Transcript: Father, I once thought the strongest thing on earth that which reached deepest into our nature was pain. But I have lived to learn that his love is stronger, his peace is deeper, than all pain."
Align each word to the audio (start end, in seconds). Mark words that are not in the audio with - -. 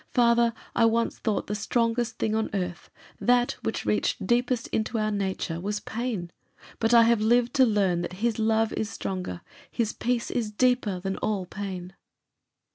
Father, 0.15 0.55
I 0.75 0.85
once 0.85 1.19
thought 1.19 1.45
the 1.45 1.53
strongest 1.53 2.17
thing 2.17 2.33
on 2.33 2.49
earth 2.55 2.89
that 3.19 3.51
which 3.61 3.85
reached 3.85 4.25
deepest 4.25 4.67
into 4.69 4.97
our 4.97 5.11
nature 5.11 5.59
was 5.61 5.79
pain. 5.79 6.31
But 6.79 6.91
I 6.91 7.03
have 7.03 7.21
lived 7.21 7.53
to 7.57 7.67
learn 7.67 8.01
that 8.01 8.13
his 8.13 8.39
love 8.39 8.73
is 8.73 8.89
stronger, 8.89 9.41
his 9.69 9.93
peace 9.93 10.31
is 10.31 10.49
deeper, 10.49 10.99
than 10.99 11.17
all 11.17 11.45
pain." 11.45 11.93